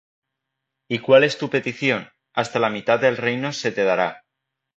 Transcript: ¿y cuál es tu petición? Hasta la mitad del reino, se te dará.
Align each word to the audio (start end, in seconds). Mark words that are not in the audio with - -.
¿y 0.89 0.97
cuál 0.97 1.23
es 1.23 1.37
tu 1.37 1.51
petición? 1.51 2.09
Hasta 2.33 2.57
la 2.57 2.71
mitad 2.71 2.99
del 2.99 3.17
reino, 3.17 3.53
se 3.53 3.71
te 3.71 3.83
dará. 3.83 4.25